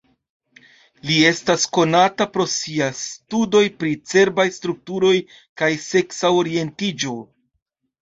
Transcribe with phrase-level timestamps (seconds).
[1.09, 5.15] Li estas konata pro siaj studoj pri cerbaj strukturoj
[5.63, 7.19] kaj seksa orientiĝo.